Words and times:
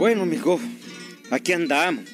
Bueno, 0.00 0.24
mijo, 0.24 0.58
aquí 1.30 1.52
andamos. 1.52 2.06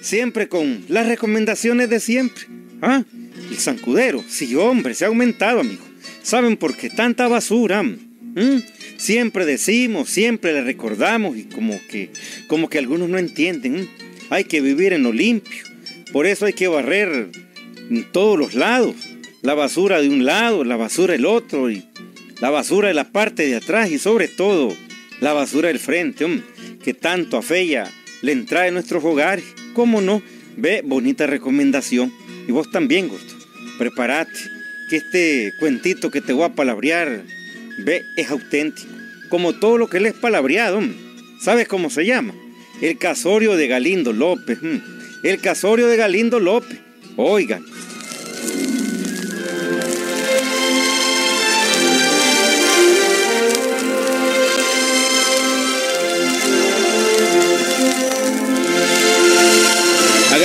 Siempre 0.00 0.46
con 0.46 0.84
las 0.86 1.08
recomendaciones 1.08 1.90
de 1.90 1.98
siempre. 1.98 2.44
¿Ah? 2.80 3.02
El 3.50 3.56
zancudero, 3.56 4.22
sí, 4.28 4.54
hombre, 4.54 4.94
se 4.94 5.04
ha 5.04 5.08
aumentado, 5.08 5.58
amigo. 5.58 5.82
¿Saben 6.22 6.56
por 6.56 6.76
qué 6.76 6.88
tanta 6.88 7.26
basura? 7.26 7.82
¿Mm? 7.82 8.58
Siempre 8.96 9.44
decimos, 9.44 10.08
siempre 10.08 10.52
le 10.52 10.62
recordamos 10.62 11.36
y 11.36 11.46
como 11.46 11.80
que, 11.88 12.10
como 12.46 12.68
que 12.68 12.78
algunos 12.78 13.08
no 13.08 13.18
entienden. 13.18 13.88
Hay 14.30 14.44
que 14.44 14.60
vivir 14.60 14.92
en 14.92 15.02
lo 15.02 15.12
limpio. 15.12 15.64
Por 16.12 16.26
eso 16.26 16.46
hay 16.46 16.52
que 16.52 16.68
barrer 16.68 17.30
en 17.90 18.04
todos 18.12 18.38
los 18.38 18.54
lados. 18.54 18.94
La 19.40 19.54
basura 19.54 20.00
de 20.00 20.08
un 20.08 20.24
lado, 20.24 20.62
la 20.62 20.76
basura 20.76 21.14
del 21.14 21.26
otro 21.26 21.72
y 21.72 21.82
la 22.40 22.50
basura 22.50 22.86
de 22.86 22.94
la 22.94 23.10
parte 23.10 23.48
de 23.48 23.56
atrás 23.56 23.90
y 23.90 23.98
sobre 23.98 24.28
todo 24.28 24.72
la 25.20 25.32
basura 25.32 25.68
del 25.68 25.80
frente, 25.80 26.24
que 26.82 26.94
tanto 26.94 27.36
afeya 27.36 27.90
le 28.22 28.32
entra 28.32 28.66
en 28.66 28.74
nuestros 28.74 29.04
hogares. 29.04 29.44
¿Cómo 29.74 30.00
no? 30.00 30.22
Ve, 30.56 30.82
bonita 30.84 31.26
recomendación. 31.26 32.12
Y 32.46 32.52
vos 32.52 32.70
también, 32.70 33.08
Gusto. 33.08 33.34
Prepárate, 33.78 34.38
que 34.88 34.96
este 34.96 35.52
cuentito 35.58 36.10
que 36.10 36.20
te 36.20 36.32
voy 36.32 36.44
a 36.44 36.54
palabrear, 36.54 37.24
ve, 37.78 38.04
es 38.16 38.30
auténtico. 38.30 38.88
Como 39.28 39.54
todo 39.54 39.78
lo 39.78 39.88
que 39.88 40.00
le 40.00 40.10
es 40.10 40.14
palabreado. 40.14 40.80
¿Sabes 41.40 41.66
cómo 41.66 41.90
se 41.90 42.06
llama? 42.06 42.34
El 42.80 42.98
casorio 42.98 43.56
de 43.56 43.66
Galindo 43.66 44.12
López. 44.12 44.58
El 45.22 45.40
casorio 45.40 45.86
de 45.88 45.96
Galindo 45.96 46.40
López. 46.40 46.78
Oigan. 47.16 47.64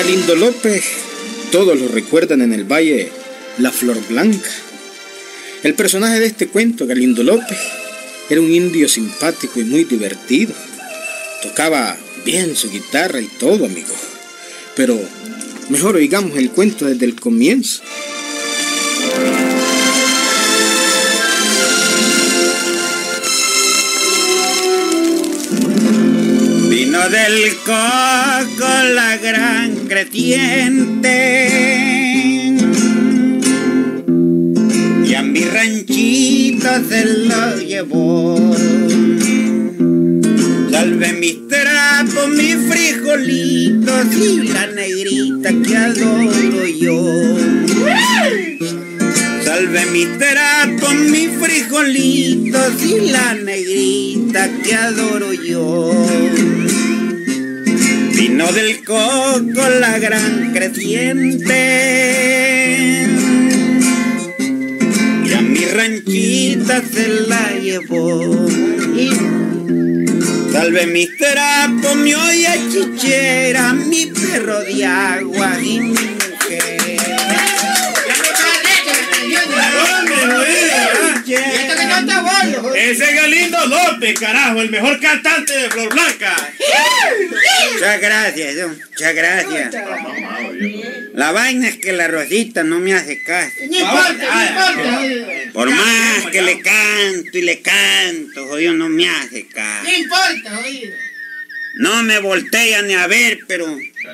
Galindo 0.08 0.36
López 0.38 0.86
todos 1.52 1.78
lo 1.78 1.90
recuerdan 1.90 2.42
en 2.42 2.54
el 2.54 2.64
valle 2.64 3.12
La 3.58 3.74
Flor 3.74 3.98
Blanca. 4.08 4.50
El 5.64 5.74
personaje 5.74 6.22
de 6.22 6.28
este 6.28 6.48
cuento, 6.48 6.88
Galindo 6.88 7.24
López, 7.24 7.58
era 8.30 8.40
un 8.40 8.50
indio 8.50 8.88
simpático 8.88 9.60
y 9.60 9.66
muy 9.66 9.84
divertido. 9.84 10.54
Tocaba 11.44 11.98
bien 12.24 12.56
su 12.56 12.72
guitarra 12.72 13.20
y 13.20 13.28
todo, 13.28 13.66
amigo. 13.66 13.94
Pero 14.78 14.98
mejor 15.68 15.98
oigamos 15.98 16.38
el 16.38 16.52
cuento 16.52 16.86
desde 16.86 17.04
el 17.04 17.20
comienzo. 17.20 17.82
Del 27.08 27.56
coco 27.64 28.68
la 28.94 29.16
gran 29.16 29.88
creciente 29.88 31.08
y 35.06 35.14
a 35.16 35.22
mi 35.24 35.46
ranchito 35.46 36.68
se 36.90 37.06
lo 37.06 37.60
llevó. 37.60 38.36
Salve 40.70 41.14
mis 41.14 41.48
trapos, 41.48 42.30
mis 42.30 42.58
frijolitos 42.68 44.06
y 44.14 44.50
la 44.50 44.68
negrita 44.68 45.54
que 45.66 45.78
adoro 45.78 46.68
yo. 46.68 47.38
Salve 49.46 49.86
mis 49.94 50.10
trapos, 50.17 50.94
mis 51.10 51.30
frijolitos 51.40 52.84
y 52.84 53.12
la 53.12 53.34
negrita 53.34 54.50
que 54.62 54.76
adoro 54.76 55.32
yo. 55.32 56.67
Vino 58.17 58.52
del 58.52 58.83
coco 58.83 59.70
la 59.80 60.00
gran 60.00 60.52
creciente 60.52 61.55
y 65.23 65.33
a 65.33 65.42
mi 65.42 65.64
ranchita 65.66 66.82
se 66.82 67.08
la 67.28 67.52
llevó. 67.52 68.48
Y 68.98 69.11
salve 70.52 70.88
mis 70.88 71.16
trapos, 71.16 71.95
mi 71.98 72.16
olla 72.16 72.55
chichera, 72.72 73.73
mi 73.73 74.08
perro 74.08 74.61
de 74.61 74.84
agua 74.84 75.60
y 75.61 75.80
mi 75.80 75.89
mujer. 75.92 76.98
Ese 82.76 83.04
es 83.04 83.16
Galindo 83.16 83.58
López, 83.67 84.20
carajo, 84.20 84.61
el 84.61 84.70
mejor 84.70 84.99
cantante 84.99 85.54
de 85.54 85.70
Flor 85.70 85.94
Blanca. 85.94 86.36
Muchas 87.73 88.02
gracias, 88.02 88.56
don, 88.56 88.78
muchas 88.78 89.16
gracias. 89.16 89.76
La 91.14 91.32
vaina 91.32 91.68
es 91.68 91.78
que 91.78 91.94
la 91.94 92.08
Rosita 92.08 92.64
no 92.64 92.80
me 92.80 92.94
hace 92.94 93.22
caso. 93.23 93.56
No 93.70 93.80
importa, 93.80 94.14
no 94.14 95.06
importa. 95.06 95.54
Por 95.54 95.70
más 95.72 96.26
que 96.32 96.42
le 96.42 96.62
canto 96.62 97.38
y 97.38 97.42
le 97.42 97.62
canto, 97.62 98.48
jodido, 98.48 98.73
no 98.73 98.90
me 98.90 99.10
hace 99.10 99.48
caso. 99.48 99.84
No 99.84 99.98
importa. 99.98 100.62
No 101.76 102.04
me 102.04 102.20
voltea 102.20 102.82
ni 102.82 102.94
a 102.94 103.06
ver, 103.08 103.40
pero 103.48 103.67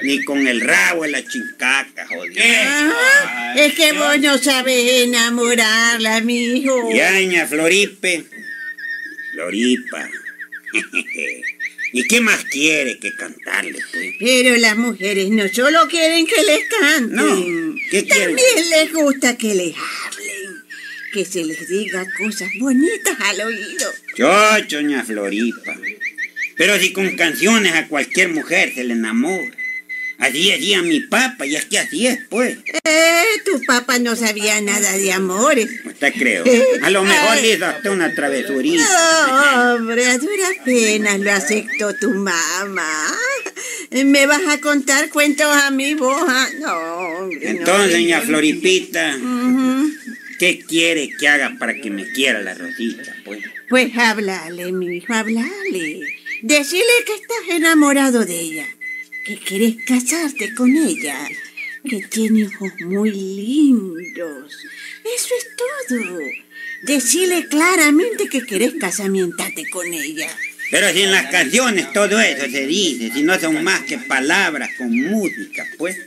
ni 0.03 0.23
con 0.23 0.47
el 0.47 0.61
rabo 0.61 1.05
en 1.05 1.13
la 1.13 1.23
chincaca, 1.23 2.07
jodido. 2.07 2.41
Ah, 2.43 3.53
es 3.57 3.73
que 3.73 3.93
vos 3.93 4.19
no 4.19 4.37
sabes 4.37 5.03
enamorarla, 5.03 6.21
mijo. 6.21 6.91
Yaña, 6.93 7.47
Floripe. 7.47 8.25
Floripa. 9.33 10.09
¿Y 11.95 12.07
qué 12.07 12.21
más 12.21 12.43
quiere 12.45 12.97
que 12.97 13.13
cantarle, 13.13 13.77
pues? 13.91 14.15
Pero 14.19 14.57
las 14.57 14.75
mujeres 14.75 15.29
no 15.29 15.47
solo 15.47 15.87
quieren 15.87 16.25
que 16.25 16.43
les 16.43 16.67
canten. 16.67 17.15
No, 17.15 17.75
¿qué 17.91 18.03
quieren? 18.03 18.35
También 18.35 18.69
les 18.71 18.91
gusta 18.91 19.37
que 19.37 19.53
les 19.53 19.75
hablen. 19.75 20.63
Que 21.13 21.23
se 21.23 21.45
les 21.45 21.67
diga 21.67 22.03
cosas 22.17 22.49
bonitas 22.59 23.15
al 23.19 23.41
oído. 23.41 23.91
Yo, 24.17 24.81
ña 24.81 25.03
Floripa. 25.03 25.77
Pero 26.57 26.79
si 26.79 26.91
con 26.93 27.15
canciones 27.15 27.73
a 27.73 27.87
cualquier 27.87 28.29
mujer 28.29 28.73
se 28.73 28.83
le 28.83 28.93
enamora. 28.93 29.55
Así 30.23 30.49
decía 30.51 30.81
mi 30.81 31.01
papá, 31.01 31.45
y 31.45 31.55
es 31.55 31.65
que 31.65 31.79
así 31.79 32.07
es, 32.07 32.19
pues. 32.29 32.57
Eh, 32.85 33.23
tu 33.45 33.61
papá 33.65 33.99
no 33.99 34.15
sabía 34.15 34.59
nada 34.61 34.93
de 34.93 35.11
amores. 35.11 35.69
Usted 35.85 36.13
creo. 36.17 36.43
A 36.81 36.89
lo 36.89 37.03
mejor 37.03 37.41
le 37.41 37.53
hizo 37.53 37.65
hasta 37.65 37.91
una 37.91 38.13
travesurita. 38.15 38.83
No, 39.27 39.75
hombre, 39.75 40.05
a 40.05 40.17
duras 40.17 40.51
penas 40.63 41.19
lo 41.19 41.31
aceptó 41.31 41.93
tu 41.95 42.09
mamá. 42.11 43.13
¿Me 43.91 44.25
vas 44.25 44.41
a 44.47 44.59
contar 44.61 45.09
cuentos 45.09 45.47
a 45.47 45.71
mi 45.71 45.93
vos? 45.93 46.23
Ah, 46.27 46.47
No, 46.59 46.77
hombre. 47.19 47.39
Entonces, 47.49 47.99
no, 47.99 48.07
ña 48.07 48.19
no. 48.19 48.25
Floripita. 48.25 49.17
¿qué 50.39 50.59
quiere 50.59 51.09
que 51.19 51.27
haga 51.27 51.55
para 51.59 51.73
que 51.75 51.89
me 51.89 52.11
quiera 52.11 52.41
la 52.41 52.53
Rosita, 52.53 53.15
pues? 53.23 53.39
Pues 53.69 53.97
háblale, 53.97 54.71
mi 54.71 54.97
hijo, 54.97 55.13
háblale. 55.13 55.99
Decile 56.41 56.83
que 57.05 57.13
estás 57.13 57.49
enamorado 57.49 58.25
de 58.25 58.39
ella, 58.39 58.67
que 59.25 59.37
quieres 59.39 59.75
casarte 59.85 60.53
con 60.53 60.75
ella, 60.75 61.17
que 61.89 62.01
tiene 62.07 62.45
ojos 62.45 62.71
muy 62.81 63.11
lindos. 63.11 64.53
Eso 65.03 65.29
es 65.37 65.47
todo. 65.57 66.19
Decile 66.83 67.47
claramente 67.47 68.27
que 68.27 68.41
querés 68.45 68.73
casamientarte 68.79 69.69
con 69.69 69.85
ella. 69.93 70.29
Pero 70.71 70.91
si 70.91 71.03
en 71.03 71.11
las 71.11 71.29
canciones 71.29 71.93
todo 71.93 72.19
eso 72.19 72.45
se 72.49 72.65
dice, 72.65 73.11
si 73.13 73.21
no 73.23 73.39
son 73.39 73.63
más 73.63 73.81
que 73.83 73.97
palabras 73.99 74.69
con 74.77 74.89
música, 74.91 75.65
pues. 75.77 75.97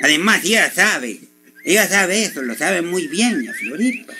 Además, 0.00 0.44
ella 0.44 0.70
sabe, 0.72 1.20
ella 1.64 1.86
sabe 1.88 2.24
eso, 2.24 2.42
lo 2.42 2.54
sabe 2.54 2.82
muy 2.82 3.06
bien, 3.06 3.44
la 3.46 3.54
Florita. 3.54 4.14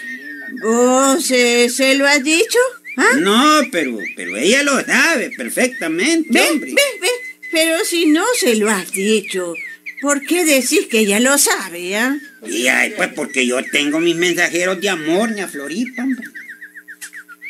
¿Vos 0.62 1.30
eh, 1.30 1.68
se 1.68 1.94
lo 1.96 2.06
has 2.06 2.22
dicho? 2.22 2.58
¿Ah? 2.96 3.16
No, 3.18 3.60
pero, 3.70 3.98
pero 4.14 4.36
ella 4.36 4.62
lo 4.62 4.80
sabe 4.82 5.30
perfectamente, 5.36 6.28
Ve, 6.30 6.48
hombre. 6.48 6.72
ve, 6.72 6.82
ve. 7.00 7.08
Pero 7.56 7.82
si 7.86 8.04
no 8.04 8.22
se 8.38 8.54
lo 8.56 8.68
has 8.68 8.92
dicho, 8.92 9.54
¿por 10.02 10.20
qué 10.26 10.44
decís 10.44 10.88
que 10.90 10.98
ella 10.98 11.20
lo 11.20 11.38
sabe, 11.38 11.96
ah? 11.96 12.14
Y 12.46 12.66
ay, 12.66 12.92
pues 12.98 13.08
porque 13.14 13.46
yo 13.46 13.64
tengo 13.72 13.98
mis 13.98 14.14
mensajeros 14.14 14.78
de 14.78 14.90
amor, 14.90 15.30
ña 15.30 15.48
Florita, 15.48 16.02
hombre. 16.04 16.26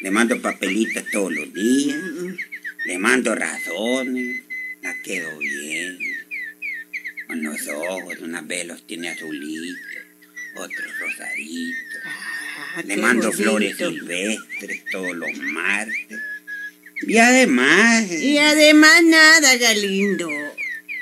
Le 0.03 0.11
mando 0.13 0.41
papelitos 0.41 1.03
todos 1.11 1.33
los 1.33 1.53
días, 1.53 1.99
le 2.85 2.99
mando 2.99 3.35
razones, 3.35 4.45
la 4.81 4.95
quedo 5.03 5.37
bien. 5.41 5.99
Con 7.27 7.43
los 7.43 7.67
ojos, 7.67 8.21
unas 8.21 8.47
veces 8.47 8.67
los 8.69 8.87
tiene 8.87 9.09
azulitos, 9.09 10.03
otros 10.55 10.99
rosaditos. 11.01 12.01
Ah, 12.05 12.83
Le 12.87 12.97
mando 12.97 13.27
bonito. 13.27 13.43
flores 13.43 13.77
silvestres 13.77 14.85
todos 14.93 15.17
los 15.17 15.37
martes. 15.37 16.21
Y 17.03 17.19
además, 17.19 18.11
Y 18.11 18.39
además 18.39 19.03
nada, 19.05 19.57
Galindo. 19.57 20.31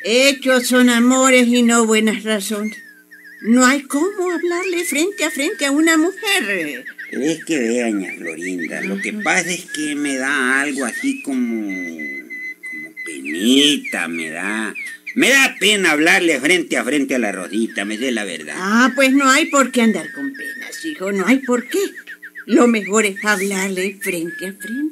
Hechos 0.05 0.67
son 0.67 0.91
amores 0.91 1.47
y 1.47 1.63
no 1.63 1.87
buenas 1.87 2.25
razones. 2.25 2.77
No 3.43 3.65
hay 3.65 3.83
cómo 3.83 4.31
hablarle 4.33 4.85
frente 4.85 5.25
a 5.25 5.31
frente 5.31 5.67
a 5.67 5.71
una 5.71 5.97
mujer. 5.97 6.85
es 7.11 7.45
que 7.45 7.59
vea, 7.59 7.91
Florinda, 8.19 8.81
lo 8.83 9.01
que 9.01 9.13
pasa 9.13 9.51
es 9.51 9.67
que 9.67 9.95
me 9.95 10.17
da 10.17 10.63
algo 10.63 10.85
así 10.85 11.23
como, 11.23 11.63
como 11.63 12.95
penita, 13.05 14.09
me 14.09 14.31
da. 14.31 14.75
Me 15.15 15.31
da 15.31 15.57
pena 15.61 15.93
hablarle 15.93 16.41
frente 16.41 16.77
a 16.77 16.85
frente 16.85 17.15
a 17.15 17.19
la 17.19 17.31
Rosita, 17.31 17.85
me 17.85 17.97
sé 17.97 18.11
la 18.11 18.25
verdad. 18.25 18.57
Ah, 18.59 18.93
pues 18.97 19.13
no 19.13 19.31
hay 19.31 19.47
por 19.47 19.71
qué 19.71 19.83
andar 19.83 20.11
con 20.13 20.33
penas, 20.33 20.85
hijo, 20.85 21.13
no 21.13 21.27
hay 21.27 21.39
por 21.39 21.69
qué. 21.69 21.79
Lo 22.47 22.67
mejor 22.67 23.07
es 23.07 23.25
hablarle 23.25 23.97
frente 24.01 24.49
a 24.49 24.53
frente. 24.53 24.84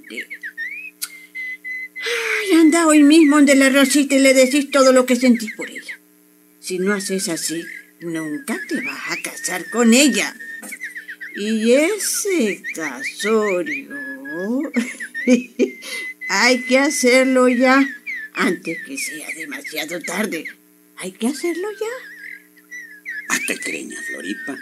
Anda 2.73 2.87
hoy 2.87 3.03
mismo 3.03 3.37
donde 3.37 3.55
la 3.55 3.69
Rosita 3.69 4.15
y 4.15 4.19
le 4.21 4.33
decís 4.33 4.71
todo 4.71 4.95
lo 4.95 5.05
que 5.05 5.15
sentís 5.15 5.53
por 5.55 5.69
ella. 5.69 6.01
Si 6.59 6.79
no 6.79 6.95
haces 6.95 7.29
así, 7.29 7.63
nunca 8.01 8.59
te 8.67 8.81
vas 8.81 9.11
a 9.11 9.21
casar 9.21 9.69
con 9.69 9.93
ella. 9.93 10.35
Y 11.37 11.73
ese 11.73 12.63
casorio... 12.75 13.91
hay 16.31 16.63
que 16.63 16.79
hacerlo 16.79 17.47
ya, 17.51 17.87
antes 18.33 18.79
que 18.87 18.97
sea 18.97 19.29
demasiado 19.37 20.01
tarde. 20.01 20.47
Hay 20.97 21.13
que 21.13 21.27
hacerlo 21.27 21.69
ya. 21.79 23.35
Hasta 23.35 23.55
creña, 23.59 24.01
Floripa. 24.01 24.57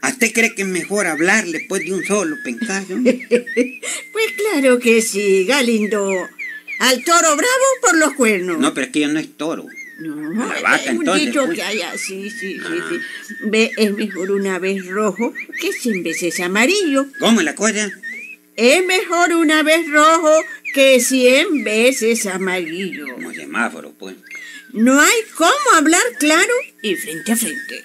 ¿Hasta 0.00 0.32
cree 0.32 0.54
que 0.54 0.62
es 0.62 0.68
mejor 0.68 1.08
hablarle 1.08 1.66
pues 1.68 1.84
de 1.84 1.92
un 1.92 2.06
solo 2.06 2.36
pencayo? 2.42 2.96
Pues 4.12 4.32
claro 4.32 4.78
que 4.78 5.02
sí, 5.02 5.44
Galindo. 5.44 6.28
Al 6.78 7.02
toro 7.04 7.36
bravo 7.36 7.64
por 7.82 7.96
los 7.98 8.14
cuernos. 8.14 8.58
No, 8.58 8.72
pero 8.74 8.86
es 8.86 8.92
que 8.92 9.00
ella 9.00 9.08
no 9.12 9.18
es 9.20 9.36
toro. 9.36 9.66
No, 9.98 10.46
vaca, 10.62 10.76
es 10.76 10.90
un 10.90 10.96
entonces, 10.98 11.26
dicho 11.26 11.44
pues. 11.46 11.56
que 11.58 11.62
hay 11.64 11.82
así, 11.82 12.30
sí, 12.30 12.58
sí, 12.58 12.60
Ah. 12.64 12.88
sí. 12.88 13.34
Ve, 13.46 13.72
es 13.76 13.92
mejor 13.94 14.30
una 14.30 14.60
vez 14.60 14.86
rojo 14.86 15.34
que 15.60 15.72
cien 15.72 16.04
veces 16.04 16.38
amarillo. 16.38 17.06
¿Cómo 17.18 17.42
la 17.42 17.56
cosa? 17.56 17.90
Es 18.54 18.84
mejor 18.86 19.32
una 19.32 19.62
vez 19.64 19.88
rojo 19.90 20.44
que 20.72 21.00
cien 21.00 21.64
veces 21.64 22.26
amarillo. 22.26 23.12
Como 23.14 23.32
semáforo, 23.34 23.92
pues. 23.98 24.14
No 24.72 25.00
hay 25.00 25.16
cómo 25.34 25.52
hablar 25.76 26.02
claro 26.20 26.52
y 26.82 26.94
frente 26.94 27.32
a 27.32 27.36
frente. 27.36 27.82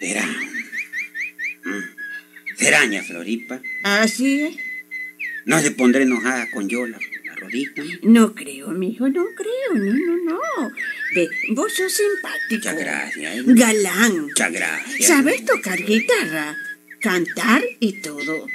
Será. 0.00 0.26
Mm. 1.64 2.56
Seraña, 2.58 3.02
Floripa. 3.02 3.60
Así 3.84 4.40
es. 4.42 4.56
No 5.46 5.60
se 5.60 5.70
pondrá 5.70 6.02
enojada 6.02 6.50
con 6.50 6.68
yo, 6.68 6.86
No 8.02 8.34
creo, 8.34 8.68
mijo, 8.68 9.08
no 9.08 9.24
creo, 9.36 9.74
no, 9.74 9.92
no, 9.92 10.16
no. 10.24 10.72
Ve, 11.14 11.28
vos 11.50 11.72
sos 11.72 11.92
simpático. 11.92 12.54
Muchas 12.56 12.76
gracias. 12.78 13.36
¿eh? 13.36 13.42
Galán. 13.46 14.20
Muchas 14.20 14.52
gracias. 14.52 15.06
Sabes 15.06 15.44
tocar 15.44 15.82
guitarra, 15.82 16.56
cantar 17.00 17.62
y 17.80 18.00
todo. 18.00 18.46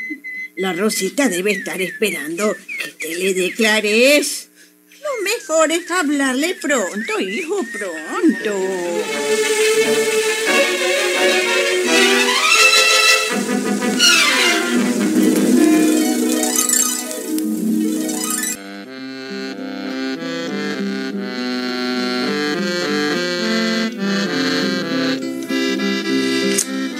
La 0.55 0.73
Rosita 0.73 1.29
debe 1.29 1.51
estar 1.51 1.81
esperando 1.81 2.55
que 2.55 2.91
te 2.91 3.15
le 3.15 3.33
declares. 3.33 4.49
Lo 4.89 5.23
mejor 5.23 5.71
es 5.71 5.89
hablarle 5.91 6.55
pronto, 6.55 7.19
hijo, 7.19 7.63
pronto. 7.71 8.53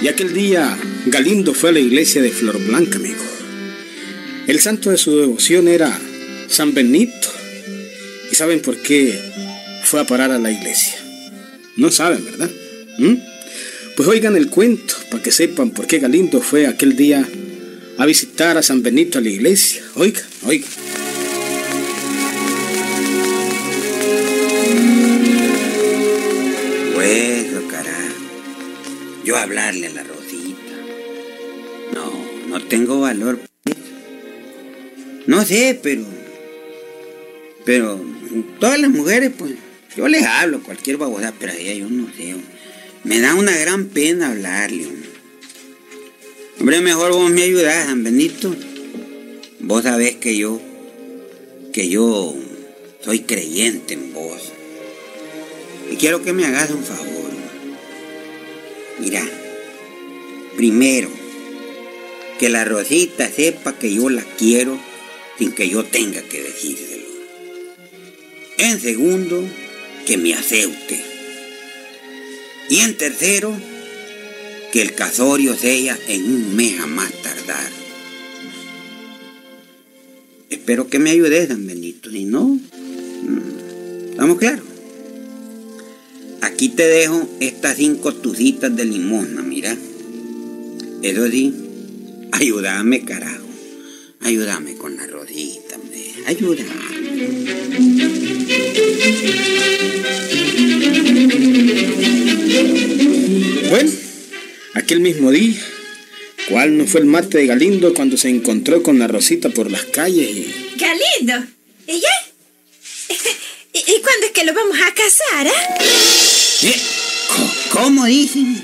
Aquel 0.08 0.32
día 0.32 0.76
Galindo 1.06 1.52
fue 1.52 1.68
a 1.68 1.72
la 1.74 1.80
iglesia 1.80 2.22
de 2.22 2.30
Flor 2.30 2.58
Blanca, 2.64 2.96
amigo. 2.96 3.22
El 4.46 4.58
santo 4.58 4.90
de 4.90 4.96
su 4.96 5.18
devoción 5.18 5.68
era 5.68 6.00
San 6.48 6.72
Benito. 6.72 7.28
¿Y 8.32 8.34
saben 8.34 8.60
por 8.60 8.78
qué 8.78 9.16
fue 9.84 10.00
a 10.00 10.06
parar 10.06 10.30
a 10.30 10.38
la 10.38 10.50
iglesia? 10.50 10.94
No 11.76 11.90
saben, 11.90 12.24
¿verdad? 12.24 12.50
¿Mm? 12.98 13.14
Pues 13.96 14.08
oigan 14.08 14.34
el 14.34 14.48
cuento 14.48 14.94
para 15.10 15.22
que 15.22 15.30
sepan 15.30 15.70
por 15.70 15.86
qué 15.86 15.98
Galindo 15.98 16.40
fue 16.40 16.66
aquel 16.66 16.96
día 16.96 17.28
a 17.98 18.06
visitar 18.06 18.56
a 18.56 18.62
San 18.62 18.82
Benito 18.82 19.18
a 19.18 19.20
la 19.20 19.28
iglesia. 19.28 19.82
Oiga, 19.94 20.22
oiga. 20.44 20.66
Hablarle 29.48 29.86
a 29.86 29.90
la 29.90 30.02
Rosita. 30.04 30.76
No, 31.94 32.48
no 32.48 32.64
tengo 32.66 33.00
valor. 33.00 33.40
No 35.26 35.44
sé, 35.44 35.78
pero. 35.82 36.04
Pero 37.64 38.00
todas 38.60 38.78
las 38.78 38.90
mujeres, 38.90 39.32
pues. 39.36 39.54
Yo 39.96 40.06
les 40.06 40.22
hablo 40.24 40.62
cualquier 40.62 40.96
babosa, 40.96 41.34
pero 41.38 41.52
a 41.52 41.56
ella 41.56 41.74
yo 41.74 41.88
no 41.88 42.06
sé. 42.14 42.36
Me 43.04 43.20
da 43.20 43.34
una 43.34 43.56
gran 43.56 43.86
pena 43.86 44.28
hablarle. 44.28 44.86
hombre. 44.86 45.08
Hombre, 46.60 46.80
mejor 46.80 47.12
vos 47.12 47.30
me 47.30 47.42
ayudás, 47.42 47.86
San 47.86 48.04
Benito. 48.04 48.54
Vos 49.60 49.82
sabés 49.82 50.16
que 50.16 50.36
yo. 50.36 50.60
Que 51.72 51.88
yo 51.88 52.36
soy 53.02 53.20
creyente 53.20 53.94
en 53.94 54.12
vos. 54.12 54.52
Y 55.90 55.96
quiero 55.96 56.22
que 56.22 56.32
me 56.32 56.44
hagas 56.44 56.70
un 56.70 56.84
favor. 56.84 57.17
Mira, 58.98 59.24
primero, 60.56 61.08
que 62.38 62.48
la 62.48 62.64
Rosita 62.64 63.30
sepa 63.30 63.78
que 63.78 63.94
yo 63.94 64.08
la 64.08 64.22
quiero 64.22 64.78
sin 65.38 65.52
que 65.52 65.68
yo 65.68 65.84
tenga 65.84 66.20
que 66.22 66.42
decírselo. 66.42 67.06
En 68.58 68.80
segundo, 68.80 69.44
que 70.06 70.16
me 70.16 70.34
acepte. 70.34 71.00
Y 72.68 72.80
en 72.80 72.96
tercero, 72.96 73.54
que 74.72 74.82
el 74.82 74.94
casorio 74.94 75.56
sea 75.56 75.98
en 76.08 76.24
un 76.24 76.56
mes 76.56 76.80
a 76.80 76.86
más 76.86 77.10
tardar. 77.22 77.70
Espero 80.50 80.88
que 80.88 80.98
me 80.98 81.10
ayudes, 81.10 81.48
San 81.48 81.66
Benito. 81.66 82.10
Si 82.10 82.24
no, 82.24 82.44
mm, 82.44 84.10
¿estamos 84.10 84.38
claros? 84.38 84.67
Aquí 86.58 86.70
te 86.70 86.88
dejo 86.88 87.24
estas 87.38 87.76
cinco 87.76 88.12
tucitas 88.12 88.74
de 88.74 88.84
limosna, 88.84 89.42
mira. 89.42 89.76
Eso 91.04 91.24
ayúdame, 92.32 93.04
carajo. 93.04 93.46
Ayúdame 94.22 94.74
con 94.74 94.96
la 94.96 95.06
rodita, 95.06 95.76
hombre. 95.76 96.14
Ayúdame. 96.26 97.78
Bueno, 103.70 103.92
aquel 104.74 104.98
mismo 104.98 105.30
día, 105.30 105.54
¿cuál 106.48 106.76
no 106.76 106.86
fue 106.88 107.02
el 107.02 107.06
mate 107.06 107.38
de 107.38 107.46
Galindo 107.46 107.94
cuando 107.94 108.16
se 108.16 108.30
encontró 108.30 108.82
con 108.82 108.98
la 108.98 109.06
Rosita 109.06 109.48
por 109.50 109.70
las 109.70 109.84
calles? 109.84 110.28
y- 110.28 110.54
Galindo, 110.76 111.46
¿y 111.86 112.00
ya? 112.00 113.14
¿Y, 113.74 113.78
y 113.78 114.00
cuándo 114.02 114.26
es 114.26 114.32
que 114.32 114.44
lo 114.44 114.52
vamos 114.54 114.76
a 114.84 114.92
casar, 114.92 115.46
ah? 115.46 115.76
¿Eh? 115.80 116.27
¿Cómo 117.70 118.06
dicen? 118.06 118.60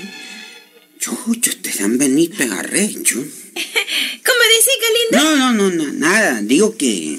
Chucho, 0.99 1.49
este 1.49 1.71
San 1.71 1.97
Benito 1.97 2.43
es 2.43 2.51
arrecho. 2.51 3.15
¿Cómo 3.15 4.41
dice 4.57 4.71
Galindo? 4.81 5.37
No, 5.37 5.53
no, 5.53 5.53
no, 5.53 5.69
no, 5.85 5.93
nada. 5.93 6.41
Digo 6.41 6.75
que. 6.77 7.17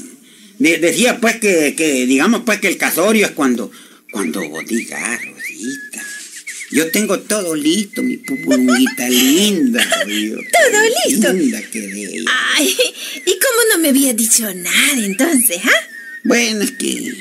de- 0.58 0.78
decía 0.78 1.18
pues 1.20 1.36
que, 1.36 1.74
que, 1.76 2.04
digamos 2.06 2.42
pues 2.44 2.60
que 2.60 2.68
el 2.68 2.76
casorio 2.76 3.26
es 3.26 3.32
cuando. 3.32 3.70
Cuando 4.10 4.46
vos 4.48 4.64
digas, 4.66 5.24
Rosita. 5.24 6.04
Yo 6.72 6.90
tengo 6.90 7.20
todo 7.20 7.54
listo, 7.54 8.02
mi 8.02 8.16
pupulita 8.18 9.08
linda. 9.08 9.82
jodido. 10.02 10.40
¿Todo 10.52 10.80
listo? 11.06 11.32
Linda 11.32 11.62
que 11.70 11.80
bella. 11.80 12.30
Ay, 12.56 12.76
¿y 13.24 13.30
cómo 13.30 13.60
no 13.72 13.78
me 13.80 13.88
había 13.90 14.12
dicho 14.12 14.42
nada 14.54 14.92
entonces, 15.04 15.58
ah? 15.64 15.88
Bueno, 16.24 16.62
es 16.62 16.72
que. 16.72 17.14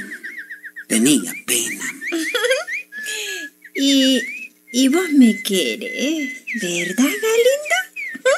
Tenía 0.88 1.34
pena. 1.46 1.86
Y, 3.76 4.22
y 4.72 4.88
vos 4.88 5.10
me 5.12 5.42
querés, 5.42 6.34
¿verdad, 6.62 7.04
Galindo? 7.04 7.76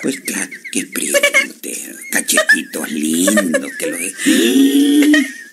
Pues 0.02 0.20
claro, 0.22 0.52
que 0.72 0.86
priete, 0.86 1.96
cachetitos 2.12 2.92
lindos, 2.92 3.72
que 3.80 3.88
los... 3.88 4.00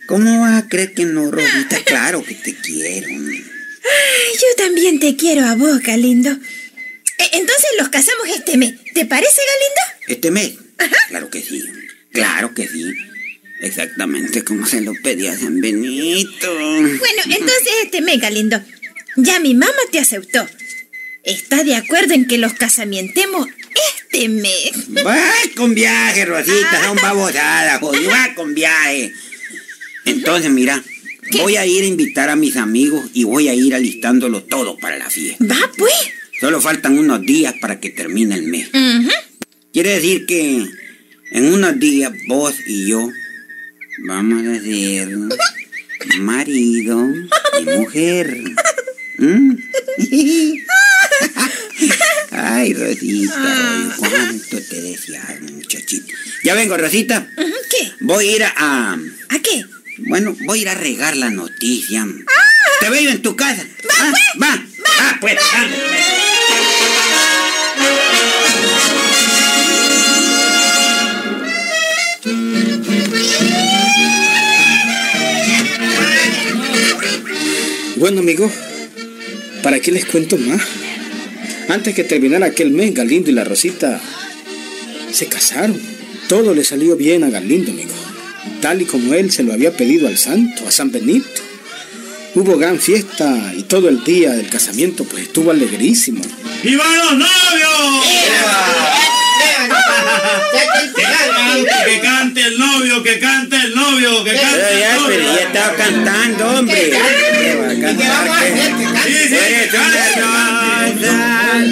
¿Cómo 0.07 0.41
vas 0.41 0.63
a 0.65 0.69
creer 0.69 0.93
que 0.95 1.05
no, 1.05 1.31
Rosita? 1.31 1.83
Claro 1.85 2.23
que 2.25 2.35
te 2.35 2.55
quiero. 2.55 3.09
Ay, 3.09 4.35
yo 4.35 4.47
también 4.65 4.99
te 5.01 5.17
quiero 5.17 5.47
a 5.47 5.55
vos, 5.55 5.81
Galindo. 5.81 6.31
E- 6.31 7.31
Entonces 7.33 7.67
los 7.79 7.89
casamos 7.91 8.27
este 8.35 8.57
mes. 8.57 8.75
¿Te 8.93 9.07
parece, 9.07 9.41
Galindo? 9.41 9.81
¿Este 10.09 10.31
mes? 10.31 10.53
Claro 11.09 11.31
que 11.31 11.41
sí, 11.43 11.63
claro 12.13 12.53
que 12.55 12.67
sí. 12.69 12.93
Exactamente 13.61 14.45
como 14.45 14.67
se 14.67 14.81
lo 14.83 14.93
pedí 15.03 15.27
a 15.29 15.39
San 15.39 15.61
Benito. 15.61 16.53
Bueno, 16.55 17.23
entonces 17.25 17.69
este 17.85 18.03
mes, 18.03 18.21
Galindo. 18.21 18.61
Ya 19.17 19.41
mi 19.41 19.55
mamá 19.55 19.73
te 19.91 19.99
aceptó. 19.99 20.47
Está 21.23 21.65
de 21.65 21.75
acuerdo 21.75 22.15
en 22.15 22.27
que 22.27 22.39
los 22.39 22.53
casamientemos 22.53 23.49
este 23.93 24.29
mes. 24.29 24.73
Va 25.05 25.21
con 25.57 25.75
viaje, 25.75 26.25
Rosita, 26.25 26.85
son 26.85 26.97
babosadas, 26.97 27.81
jodido, 27.81 28.11
va 28.11 28.35
con 28.35 28.55
viaje. 28.55 29.13
Entonces, 30.05 30.51
mira, 30.51 30.83
voy 31.33 31.57
a 31.57 31.67
ir 31.67 31.85
a 31.85 31.87
invitar 31.87 32.29
a 32.29 32.37
mis 32.37 32.57
amigos 32.57 33.07
y 33.15 33.25
voy 33.25 33.49
a 33.49 33.55
ir 33.55 33.75
alistándolo 33.75 34.43
todo 34.43 34.77
para 34.79 34.99
la 34.99 35.09
fiesta. 35.09 35.45
Va, 35.45 35.71
pues. 35.77 35.93
Solo 36.41 36.61
faltan 36.61 36.99
unos 36.99 37.23
días 37.23 37.55
para 37.61 37.81
que 37.81 37.91
termine 37.91 38.35
el 38.35 38.43
mes. 38.43 38.69
Ujú. 38.69 39.11
Quiere 39.73 39.95
decir 39.95 40.27
que 40.27 40.67
en 41.31 41.53
unos 41.53 41.79
días 41.79 42.13
vos 42.29 42.55
y 42.67 42.89
yo 42.89 43.09
vamos 44.07 44.47
a 44.47 44.61
ser 44.61 45.09
marido 46.19 47.09
y 47.61 47.65
mujer. 47.65 48.37
¿Mm? 49.19 49.57
Ay, 52.31 52.75
Rosita, 52.75 53.95
cuánto 53.99 54.61
te 54.63 54.81
deseas, 54.83 55.41
muchachito. 55.43 56.15
Ya 56.43 56.55
vengo, 56.55 56.77
Rosita. 56.77 57.29
¿Qué? 57.37 57.93
Voy 58.01 58.29
a 58.29 58.37
ir 58.37 58.45
a, 58.45 58.55
a- 58.57 58.95
¿A 59.29 59.39
qué? 59.41 59.65
Bueno, 59.99 60.37
voy 60.45 60.59
a 60.61 60.63
ir 60.63 60.69
a 60.69 60.75
regar 60.75 61.17
la 61.17 61.31
noticia. 61.31 62.07
Te 62.81 62.91
veo 62.91 63.11
en 63.11 63.23
tu 63.23 63.37
casa. 63.37 63.65
Ah, 64.01 64.13
va, 64.43 64.57
va, 64.57 65.19
pues. 65.21 65.39
anda. 65.55 65.77
Bueno, 77.97 78.21
amigos, 78.21 78.53
¿para 79.65 79.81
qué 79.81 79.91
les 79.91 80.05
cuento 80.05 80.37
más? 80.37 80.61
Antes 81.71 81.95
que 81.95 82.05
terminara 82.05 82.45
aquel 82.47 82.71
mes, 82.71 82.93
Galindo 82.93 83.31
y 83.31 83.33
la 83.33 83.45
Rosita 83.45 83.99
se 85.11 85.27
casaron. 85.27 85.81
Todo 86.29 86.55
le 86.55 86.63
salió 86.65 86.97
bien 86.97 87.25
a 87.25 87.31
Galindo, 87.31 87.73
amigo. 87.73 87.95
Tal 88.61 88.83
y 88.83 88.85
como 88.85 89.15
él 89.15 89.33
se 89.33 89.43
lo 89.43 89.55
había 89.55 89.75
pedido 89.75 90.07
al 90.07 90.19
santo, 90.19 90.69
a 90.69 90.71
San 90.71 90.93
Benito. 90.93 91.41
Hubo 92.35 92.59
gran 92.59 92.79
fiesta 92.79 93.55
y 93.57 93.63
todo 93.63 93.89
el 93.89 94.05
día 94.05 94.33
del 94.33 94.51
casamiento 94.51 95.05
pues 95.05 95.23
estuvo 95.23 95.51
alegrísimo. 95.51 96.23
¡Viva 96.63 96.85
los 96.85 97.13
novios! 97.13 98.05
Que 101.63 102.01
cante 102.01 102.41
el 102.41 102.59
novio, 102.59 103.03
que 103.03 103.19
cante 103.19 103.57
el 103.57 103.75
novio, 103.75 104.25
que 104.25 104.33
cante 104.33 104.73
el 104.73 104.97
novio. 104.97 105.07
pero 105.09 105.23
ya 105.35 105.43
estaba 105.43 105.77
cantando, 105.77 106.59
hombre. 106.59 106.93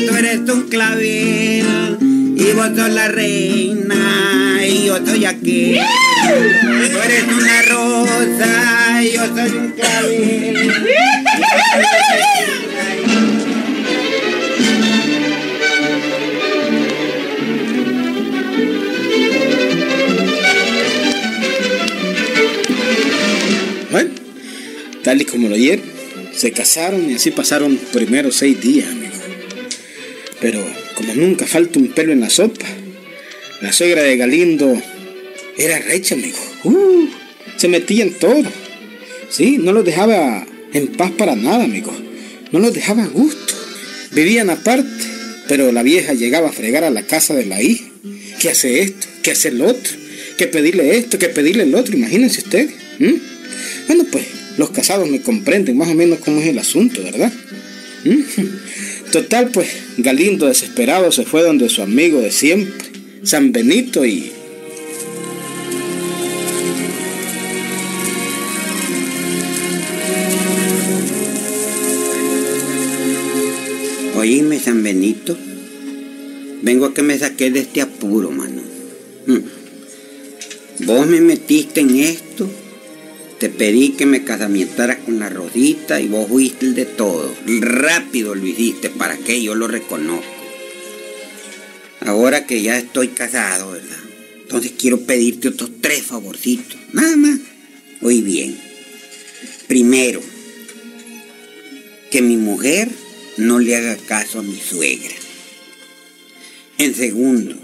Tú 0.07 0.17
eres 0.17 0.41
un 0.49 0.69
clavel, 0.69 1.99
y 2.01 2.53
vos 2.53 2.71
sos 2.77 2.91
la 2.91 3.09
reina, 3.09 4.61
y 4.67 4.87
yo 4.87 4.99
soy 5.05 5.25
aquel. 5.25 5.81
Tú 6.93 6.99
eres 7.05 7.25
una 7.25 7.63
rosa, 7.63 9.03
y 9.03 9.13
yo 9.13 9.27
soy 9.27 9.51
un 9.51 9.71
clavel. 9.73 10.73
Tal 25.03 25.21
y 25.21 25.25
como 25.25 25.49
lo 25.49 25.55
oyeron, 25.55 25.85
se 26.35 26.53
casaron 26.53 27.11
y 27.11 27.15
así 27.15 27.31
pasaron 27.31 27.79
primero 27.93 28.31
seis 28.33 28.61
días, 28.61 28.89
amigo. 28.89 29.13
Pero 30.41 30.65
como 30.95 31.15
nunca 31.15 31.47
falta 31.47 31.79
un 31.79 31.89
pelo 31.89 32.13
en 32.13 32.21
la 32.21 32.31
sopa, 32.31 32.67
la 33.61 33.73
suegra 33.73 34.03
de 34.03 34.17
Galindo 34.17 34.81
era 35.57 35.79
recha, 35.79 36.15
amigo. 36.15 36.39
Uh, 36.65 37.07
se 37.57 37.69
metía 37.69 38.05
en 38.05 38.15
todo. 38.15 38.43
Sí, 39.29 39.59
no 39.59 39.73
los 39.73 39.85
dejaba 39.85 40.47
en 40.73 40.89
paz 40.89 41.11
para 41.13 41.37
nada, 41.37 41.65
amigo. 41.65 41.93
No 42.51 42.59
los 42.59 42.73
dejaba 42.73 43.05
a 43.05 43.09
gusto. 43.09 43.55
Vivían 44.13 44.51
aparte, 44.51 45.05
pero 45.49 45.71
la 45.73 45.83
vieja 45.83 46.13
llegaba 46.13 46.49
a 46.49 46.53
fregar 46.53 46.85
a 46.85 46.91
la 46.91 47.07
casa 47.07 47.35
de 47.35 47.47
la 47.47 47.63
hija. 47.63 47.85
¿Qué 48.41 48.51
hace 48.51 48.81
esto? 48.81 49.07
¿Qué 49.23 49.31
hace 49.31 49.49
el 49.49 49.63
otro? 49.63 49.93
¿Qué 50.37 50.49
pedirle 50.49 50.97
esto? 50.97 51.19
¿Qué 51.19 51.29
pedirle 51.29 51.63
el 51.63 51.75
otro? 51.75 51.97
Imagínense 51.97 52.41
ustedes. 52.41 52.73
Bueno, 53.87 54.05
pues 54.11 54.25
los 54.57 54.71
casados 54.71 55.09
me 55.09 55.21
comprenden 55.21 55.77
más 55.77 55.89
o 55.89 55.95
menos 55.95 56.19
cómo 56.21 56.41
es 56.41 56.49
el 56.49 56.59
asunto, 56.59 57.03
¿verdad? 57.03 57.33
¿Mm? 58.05 59.11
Total, 59.13 59.51
pues 59.53 59.69
Galindo 59.99 60.47
desesperado 60.47 61.13
se 61.13 61.25
fue 61.25 61.43
donde 61.43 61.69
su 61.69 61.83
amigo 61.83 62.21
de 62.21 62.33
siempre, 62.33 62.87
San 63.23 63.53
Benito, 63.53 64.05
y 64.05 64.33
Oíme, 74.23 74.61
San 74.61 74.83
Benito. 74.83 75.37
Vengo 76.63 76.87
a 76.87 76.95
que 76.95 77.03
me 77.03 77.19
saqué 77.19 77.51
de 77.51 77.61
este 77.61 77.81
apuro, 77.81 78.31
mano. 78.31 78.63
Mm. 79.27 80.87
Vos 80.87 81.07
me 81.09 81.21
metiste 81.21 81.81
en 81.81 81.97
esto. 81.97 82.49
Te 83.43 83.49
pedí 83.49 83.95
que 83.95 84.07
me 84.07 84.23
casamientaras 84.23 84.99
con 84.99 85.19
la 85.19 85.29
Rosita 85.29 86.01
y 86.01 86.07
vos 86.07 86.29
fuiste 86.29 86.65
el 86.65 86.77
de 86.77 86.87
todo. 86.87 87.35
Rápido 87.59 88.37
lo 88.37 88.47
hiciste 88.47 88.89
para 88.89 89.17
que 89.17 89.43
yo 89.43 89.57
lo 89.57 89.67
reconozco. 89.67 90.33
Ahora 92.03 92.47
que 92.47 92.63
ya 92.63 92.79
estoy 92.79 93.09
casado, 93.09 93.73
¿verdad? 93.73 93.99
Entonces 94.43 94.75
quiero 94.79 95.01
pedirte 95.01 95.49
otros 95.49 95.73
tres 95.81 96.03
favorcitos. 96.03 96.79
Nada 96.93 97.17
más. 97.17 97.41
Oí 98.01 98.21
bien. 98.21 98.57
Primero, 99.67 100.21
que 102.13 102.23
mi 102.23 102.37
mujer 102.37 102.91
no 103.39 103.59
le 103.59 103.75
haga 103.75 103.97
caso 103.97 104.39
a 104.39 104.45
mi 104.45 104.61
suegra. 104.61 105.17
En 106.79 106.95
segundo, 106.95 107.57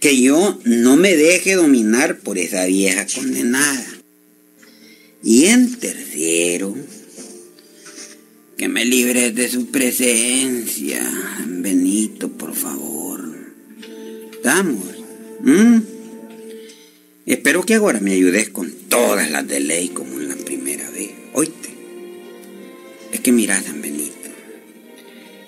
que 0.00 0.20
yo 0.20 0.60
no 0.64 0.96
me 0.96 1.16
deje 1.16 1.54
dominar 1.54 2.18
por 2.18 2.36
esa 2.36 2.66
vieja 2.66 3.06
condenada. 3.06 3.97
Y 5.22 5.46
en 5.46 5.74
tercero, 5.78 6.74
que 8.56 8.68
me 8.68 8.84
libres 8.84 9.34
de 9.34 9.48
su 9.48 9.66
presencia. 9.66 11.02
Benito, 11.46 12.28
por 12.28 12.54
favor. 12.54 13.24
Estamos. 14.32 14.84
Espero 17.26 17.62
que 17.62 17.74
ahora 17.74 18.00
me 18.00 18.12
ayudes 18.12 18.50
con 18.50 18.70
todas 18.88 19.30
las 19.30 19.46
de 19.46 19.60
ley 19.60 19.88
como 19.88 20.20
en 20.20 20.28
la 20.28 20.36
primera 20.36 20.88
vez. 20.90 21.10
Oíste. 21.34 21.68
Es 23.12 23.20
que 23.20 23.32
mira, 23.32 23.60
San 23.60 23.82
Benito. 23.82 24.14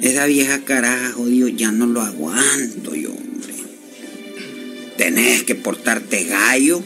Esa 0.00 0.27
vieja 0.27 0.65
caraja, 0.65 1.12
jodido, 1.12 1.49
ya 1.49 1.71
no 1.71 1.87
lo 1.87 2.00
aguanto 2.00 2.95
yo, 2.95 3.12
hombre. 3.12 3.55
Tenés 4.97 5.45
que 5.45 5.55
portarte 5.55 6.25
gallo 6.25 6.83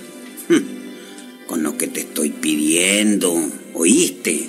con 1.54 1.62
lo 1.62 1.78
que 1.78 1.86
te 1.86 2.00
estoy 2.00 2.30
pidiendo, 2.30 3.32
¿oíste? 3.74 4.48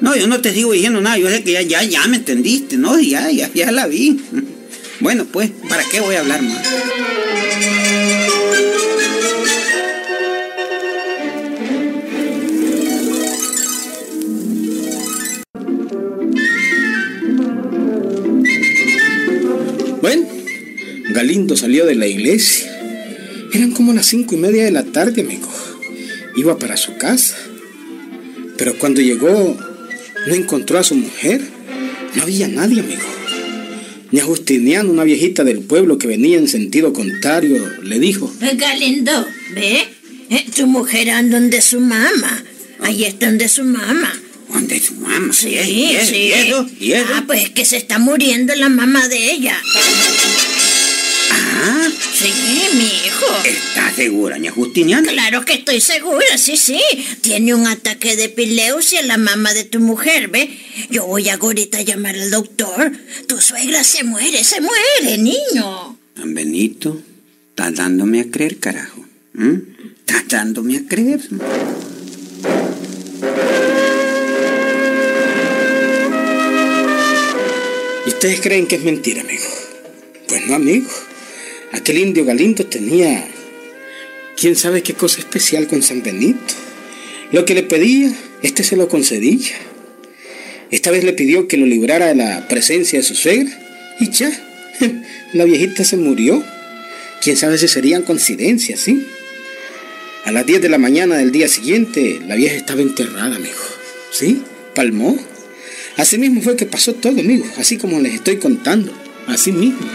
No, 0.00 0.14
yo 0.14 0.28
no 0.28 0.40
te 0.40 0.54
sigo 0.54 0.70
diciendo 0.70 1.00
nada, 1.00 1.18
yo 1.18 1.28
sé 1.28 1.42
que 1.42 1.50
ya, 1.50 1.62
ya, 1.62 1.82
ya 1.82 2.06
me 2.06 2.18
entendiste, 2.18 2.76
¿no? 2.76 3.00
Ya, 3.00 3.28
ya, 3.32 3.50
ya 3.52 3.72
la 3.72 3.88
vi. 3.88 4.20
Bueno, 5.00 5.24
pues, 5.24 5.50
¿para 5.68 5.82
qué 5.90 5.98
voy 5.98 6.14
a 6.14 6.20
hablar 6.20 6.42
más? 6.42 6.62
Bueno, 20.02 20.28
Galindo 21.14 21.56
salió 21.56 21.84
de 21.84 21.96
la 21.96 22.06
iglesia. 22.06 22.70
Eran 23.52 23.72
como 23.72 23.92
las 23.92 24.06
cinco 24.06 24.36
y 24.36 24.38
media 24.38 24.64
de 24.64 24.70
la 24.70 24.84
tarde, 24.84 25.22
amigo. 25.22 25.48
Iba 26.40 26.58
para 26.58 26.78
su 26.78 26.96
casa. 26.96 27.36
Pero 28.56 28.78
cuando 28.78 29.02
llegó, 29.02 29.58
no 30.26 30.34
encontró 30.34 30.78
a 30.78 30.82
su 30.82 30.94
mujer. 30.94 31.42
No 32.14 32.22
había 32.22 32.48
nadie, 32.48 32.80
amigo. 32.80 33.02
Ni 34.10 34.20
a 34.20 34.24
Justiniano, 34.24 34.90
una 34.90 35.04
viejita 35.04 35.44
del 35.44 35.58
pueblo 35.58 35.98
que 35.98 36.06
venía 36.06 36.38
en 36.38 36.48
sentido 36.48 36.94
contrario, 36.94 37.70
le 37.82 37.98
dijo. 37.98 38.32
Galindo, 38.54 39.26
¿ve? 39.54 39.86
Eh, 40.30 40.46
tu 40.56 40.66
mujer 40.66 41.10
anda 41.10 41.38
donde 41.38 41.60
su 41.60 41.78
mamá. 41.78 42.42
Ahí 42.80 43.04
está 43.04 43.26
donde 43.26 43.46
su 43.46 43.62
mamá. 43.62 44.10
¿Dónde 44.50 44.76
es 44.76 44.84
su 44.84 44.94
mamá? 44.94 45.34
Sí, 45.34 45.58
sí. 45.62 45.70
¿Y 45.70 45.96
eso? 45.96 46.66
¿Y 46.80 46.92
eso? 46.92 47.06
Ah, 47.16 47.24
pues 47.26 47.50
que 47.50 47.66
se 47.66 47.76
está 47.76 47.98
muriendo 47.98 48.54
la 48.54 48.70
mamá 48.70 49.08
de 49.08 49.30
ella. 49.30 49.60
Ah, 51.62 51.88
sí, 52.14 52.32
mi 52.74 52.84
hijo. 52.84 53.26
¿Estás 53.44 53.94
segura, 53.94 54.38
ña 54.38 54.50
Justiniana? 54.50 55.12
Claro 55.12 55.44
que 55.44 55.52
estoy 55.52 55.82
segura, 55.82 56.38
sí, 56.38 56.56
sí. 56.56 56.80
Tiene 57.20 57.52
un 57.52 57.66
ataque 57.66 58.16
de 58.16 58.24
epileusia 58.24 59.02
la 59.02 59.18
mamá 59.18 59.52
de 59.52 59.64
tu 59.64 59.78
mujer, 59.78 60.28
¿ve? 60.28 60.56
Yo 60.88 61.06
voy 61.06 61.28
ahorita 61.28 61.78
a 61.78 61.82
llamar 61.82 62.16
al 62.16 62.30
doctor. 62.30 62.92
Tu 63.26 63.38
suegra 63.42 63.84
se 63.84 64.04
muere, 64.04 64.42
se 64.42 64.62
muere, 64.62 65.18
niño. 65.18 65.98
San 66.16 66.32
Benito, 66.32 67.02
estás 67.50 67.74
dándome 67.74 68.20
a 68.20 68.30
creer, 68.30 68.58
carajo. 68.58 69.04
¿Mm? 69.34 69.56
Estás 69.98 70.28
dándome 70.28 70.78
a 70.78 70.88
creer. 70.88 71.20
¿Y 78.06 78.08
ustedes 78.08 78.40
creen 78.40 78.66
que 78.66 78.76
es 78.76 78.82
mentira, 78.82 79.20
amigo? 79.20 79.44
Pues 80.26 80.46
no, 80.46 80.54
amigo. 80.54 80.88
Aquel 81.72 81.98
indio 81.98 82.24
Galindo 82.24 82.66
tenía 82.66 83.26
quién 84.36 84.56
sabe 84.56 84.82
qué 84.82 84.94
cosa 84.94 85.20
especial 85.20 85.68
con 85.68 85.82
San 85.82 86.02
Benito. 86.02 86.54
Lo 87.30 87.44
que 87.44 87.54
le 87.54 87.62
pedía, 87.62 88.12
este 88.42 88.64
se 88.64 88.76
lo 88.76 88.88
concedía. 88.88 89.56
Esta 90.70 90.90
vez 90.90 91.04
le 91.04 91.12
pidió 91.12 91.46
que 91.46 91.56
lo 91.56 91.66
librara 91.66 92.06
de 92.06 92.16
la 92.16 92.48
presencia 92.48 92.98
de 92.98 93.04
su 93.04 93.14
suegra 93.14 93.50
y 94.00 94.10
ya, 94.10 94.30
la 95.32 95.44
viejita 95.44 95.84
se 95.84 95.96
murió. 95.96 96.42
Quién 97.22 97.36
sabe 97.36 97.58
si 97.58 97.68
serían 97.68 98.02
coincidencias, 98.02 98.80
¿sí? 98.80 99.06
A 100.24 100.32
las 100.32 100.46
10 100.46 100.62
de 100.62 100.68
la 100.68 100.78
mañana 100.78 101.16
del 101.16 101.32
día 101.32 101.48
siguiente, 101.48 102.20
la 102.26 102.34
vieja 102.34 102.56
estaba 102.56 102.80
enterrada, 102.80 103.36
amigo. 103.36 103.58
¿Sí? 104.10 104.42
Palmó. 104.74 105.18
Así 105.96 106.18
mismo 106.18 106.40
fue 106.40 106.56
que 106.56 106.66
pasó 106.66 106.94
todo, 106.94 107.20
amigo. 107.20 107.46
Así 107.58 107.76
como 107.76 108.00
les 108.00 108.14
estoy 108.14 108.38
contando. 108.38 108.92
Así 109.26 109.52
mismo. 109.52 109.86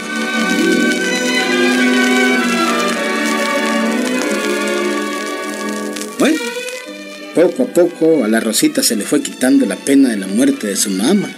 Poco 7.36 7.64
a 7.64 7.66
poco 7.66 8.24
a 8.24 8.28
la 8.28 8.40
Rosita 8.40 8.82
se 8.82 8.96
le 8.96 9.04
fue 9.04 9.22
quitando 9.22 9.66
la 9.66 9.76
pena 9.76 10.08
de 10.08 10.16
la 10.16 10.26
muerte 10.26 10.68
de 10.68 10.76
su 10.76 10.88
mamá. 10.88 11.30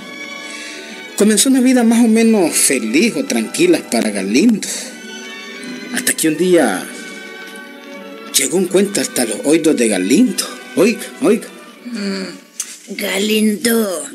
Comenzó 1.17 1.49
una 1.49 1.61
vida 1.61 1.83
más 1.83 2.05
o 2.05 2.07
menos 2.07 2.55
feliz 2.55 3.17
o 3.17 3.25
tranquila 3.25 3.81
para 3.91 4.11
Galindo. 4.11 4.69
Hasta 5.93 6.13
que 6.13 6.29
un 6.29 6.37
día 6.37 6.87
llegó 8.33 8.59
un 8.59 8.67
cuento 8.67 9.01
hasta 9.01 9.25
los 9.25 9.39
oídos 9.43 9.77
de 9.77 9.89
Galindo. 9.89 10.45
Oiga, 10.77 11.01
oiga. 11.21 11.49
Galindo. 12.91 14.07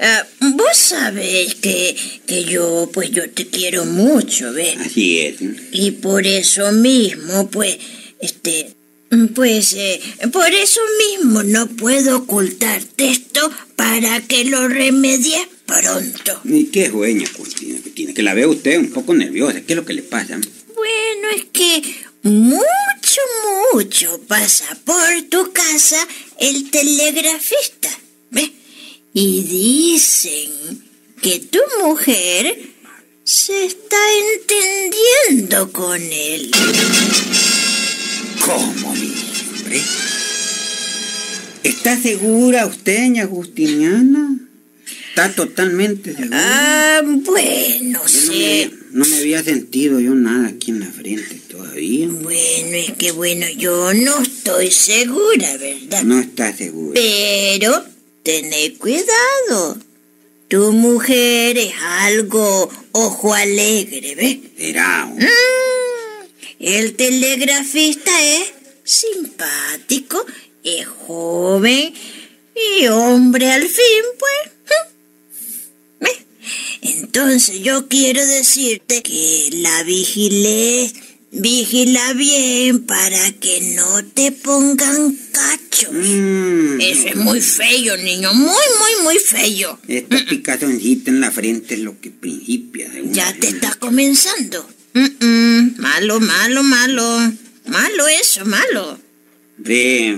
ah, 0.00 0.26
vos 0.40 0.76
sabés 0.76 1.54
que, 1.54 1.94
que 2.26 2.44
yo, 2.44 2.90
pues 2.92 3.12
yo 3.12 3.30
te 3.30 3.46
quiero 3.46 3.84
mucho, 3.84 4.52
¿ves? 4.52 4.76
Así 4.84 5.20
es. 5.20 5.36
Y 5.70 5.92
por 5.92 6.26
eso 6.26 6.72
mismo, 6.72 7.48
pues, 7.52 7.78
este, 8.18 8.74
pues, 9.34 9.72
eh, 9.74 10.00
por 10.32 10.48
eso 10.52 10.80
mismo 10.98 11.42
no 11.42 11.68
puedo 11.68 12.18
ocultarte 12.18 13.10
esto 13.10 13.50
para 13.76 14.20
que 14.22 14.44
lo 14.44 14.68
remedies 14.68 15.46
pronto. 15.66 16.40
¿Y 16.44 16.66
qué 16.66 16.88
dueña, 16.88 17.26
Justina, 17.36 17.78
que 17.82 17.90
tiene? 17.90 18.14
Que 18.14 18.22
la 18.22 18.34
veo 18.34 18.50
usted 18.50 18.78
un 18.78 18.90
poco 18.90 19.14
nerviosa. 19.14 19.60
¿Qué 19.60 19.72
es 19.72 19.76
lo 19.76 19.84
que 19.84 19.94
le 19.94 20.02
pasa? 20.02 20.38
Bueno, 20.74 21.28
es 21.34 21.44
que 21.52 21.82
mucho, 22.22 23.20
mucho 23.72 24.20
pasa 24.26 24.76
por 24.84 25.22
tu 25.30 25.52
casa 25.52 25.96
el 26.38 26.70
telegrafista, 26.70 27.88
¿ves? 28.30 28.50
Y 29.12 29.42
dicen 29.42 30.84
que 31.22 31.40
tu 31.40 31.60
mujer 31.82 32.76
se 33.24 33.64
está 33.66 33.96
entendiendo 34.34 35.72
con 35.72 36.00
él. 36.00 36.50
¿Cómo, 38.44 38.85
hombre? 39.66 39.82
¿Está 41.62 42.00
segura 42.00 42.66
usted, 42.66 43.08
ña 43.10 43.26
Justiniana? 43.26 44.38
¿Está 45.08 45.32
totalmente 45.34 46.14
segura? 46.14 46.28
Ah, 46.32 47.02
bueno, 47.04 48.02
Yo 48.06 48.22
no, 48.22 48.32
me, 48.32 48.70
no 48.92 49.04
me 49.04 49.16
había 49.16 49.42
sentido 49.42 49.98
yo 49.98 50.14
nada 50.14 50.48
aquí 50.48 50.70
en 50.70 50.80
la 50.80 50.86
frente 50.86 51.40
todavía. 51.50 52.08
Bueno, 52.08 52.76
es 52.76 52.92
que 52.92 53.10
bueno, 53.12 53.46
yo 53.56 53.94
no 53.94 54.22
estoy 54.22 54.70
segura, 54.70 55.56
¿verdad? 55.56 56.02
No 56.04 56.20
está 56.20 56.54
segura. 56.56 56.92
Pero 56.94 57.84
tené 58.22 58.74
cuidado. 58.74 59.78
Tu 60.48 60.72
mujer 60.72 61.58
es 61.58 61.72
algo 61.80 62.70
ojo 62.92 63.34
alegre, 63.34 64.14
¿ves? 64.14 64.38
Será. 64.56 65.06
Mm, 65.06 66.26
el 66.60 66.94
telegrafista 66.94 68.12
es 68.22 68.55
simpático, 68.86 70.24
es 70.62 70.86
joven 70.86 71.92
y 72.80 72.86
hombre 72.86 73.52
al 73.52 73.62
fin, 73.62 74.04
pues. 74.18 74.80
¿Ves? 76.00 76.18
Entonces 76.80 77.60
yo 77.60 77.88
quiero 77.88 78.24
decirte 78.24 79.02
que 79.02 79.48
la 79.52 79.82
vigilé, 79.82 80.90
vigila 81.32 82.12
bien 82.14 82.86
para 82.86 83.32
que 83.32 83.74
no 83.74 84.04
te 84.04 84.32
pongan 84.32 85.18
cacho. 85.32 85.92
Mm, 85.92 86.80
Eso 86.80 87.08
es 87.08 87.16
muy 87.16 87.40
feo, 87.40 87.96
niño, 87.98 88.32
muy, 88.32 88.46
muy, 88.48 89.02
muy 89.02 89.18
feo. 89.18 89.78
Esta 89.88 90.24
picazoncita 90.24 91.10
en 91.10 91.20
la 91.20 91.30
frente 91.30 91.74
es 91.74 91.80
lo 91.80 92.00
que 92.00 92.10
principia. 92.10 92.90
Ya 93.10 93.34
te 93.34 93.48
está 93.48 93.74
comenzando. 93.74 94.66
Mm, 94.94 95.78
malo, 95.80 96.20
malo, 96.20 96.62
malo. 96.62 97.32
Malo 97.66 98.06
eso, 98.08 98.44
malo. 98.44 98.98
Ve. 99.58 100.16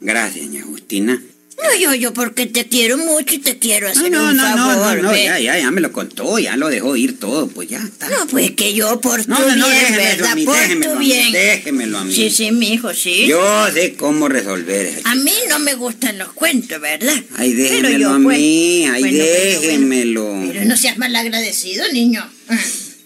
Gracias, 0.00 0.46
ña 0.46 0.62
Justina. 0.62 1.20
No, 1.62 1.78
yo, 1.78 1.94
yo, 1.94 2.12
porque 2.12 2.46
te 2.46 2.66
quiero 2.66 2.96
mucho 2.98 3.34
y 3.34 3.38
te 3.38 3.58
quiero 3.58 3.86
No, 3.86 3.92
hacer 3.92 4.10
no, 4.10 4.30
un 4.30 4.36
no, 4.36 4.56
no, 4.56 4.56
favor. 4.56 4.96
no, 4.96 5.02
no, 5.04 5.10
ve. 5.12 5.24
ya, 5.24 5.38
ya, 5.38 5.58
ya 5.58 5.70
me 5.70 5.80
lo 5.80 5.92
contó, 5.92 6.38
ya 6.40 6.56
lo 6.56 6.68
dejó 6.68 6.96
ir 6.96 7.20
todo, 7.20 7.46
pues 7.46 7.68
ya 7.68 7.78
está. 7.78 8.08
No, 8.08 8.26
pues 8.26 8.50
que 8.52 8.74
yo 8.74 9.00
por 9.00 9.22
tu 9.22 9.30
No, 9.30 9.38
no, 9.38 9.54
no, 9.56 9.68
bien, 9.68 9.78
déjeme 9.80 10.02
eso 10.02 10.16
¿verdad? 10.16 10.32
a 10.32 10.34
mí, 10.34 10.44
por 10.44 10.56
déjemelo 10.58 10.90
tu 10.90 10.96
a 10.96 10.98
mí, 11.00 11.06
bien. 11.06 11.32
déjemelo 11.32 11.98
a 11.98 12.04
mí. 12.04 12.14
Sí, 12.14 12.30
sí, 12.30 12.50
mi 12.50 12.72
hijo, 12.72 12.92
sí. 12.94 13.26
Yo 13.28 13.68
sé 13.72 13.94
cómo 13.94 14.28
resolver 14.28 14.86
eso. 14.86 15.00
A 15.04 15.14
mí 15.14 15.32
no 15.48 15.58
me 15.60 15.74
gustan 15.74 16.18
los 16.18 16.32
cuentos, 16.32 16.80
¿verdad? 16.80 17.14
Ay, 17.36 17.52
Pero 17.52 17.62
déjemelo 17.62 17.98
yo, 17.98 18.10
a 18.10 18.18
pues, 18.20 18.38
mí, 18.38 18.86
ay, 18.86 19.00
bueno, 19.02 19.18
déjemelo. 19.24 20.42
Pero 20.48 20.64
no 20.64 20.76
seas 20.76 20.98
malagradecido, 20.98 21.84
niño. 21.92 22.28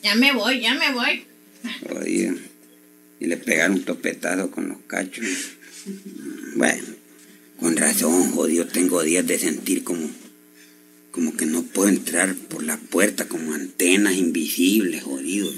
Ya 0.03 0.15
me 0.15 0.33
voy, 0.33 0.61
ya 0.61 0.75
me 0.75 0.93
voy. 0.93 1.25
Oye, 2.01 2.33
y 3.21 3.27
le 3.27 3.37
pegaron 3.37 3.79
un 3.79 3.85
topetazo 3.85 4.51
con 4.51 4.69
los 4.69 4.79
cachos. 4.87 5.27
Bueno, 6.55 6.85
con 7.59 7.77
razón, 7.77 8.33
jodido, 8.33 8.67
tengo 8.67 9.03
días 9.03 9.27
de 9.27 9.39
sentir 9.39 9.85
como, 9.85 10.09
como 11.11 11.37
que 11.37 11.47
no 11.47 11.63
puedo 11.63 11.89
entrar 11.89 12.35
por 12.35 12.63
la 12.63 12.77
puerta 12.77 13.29
como 13.29 13.55
antenas 13.55 14.15
invisibles, 14.17 15.03
jodido. 15.03 15.51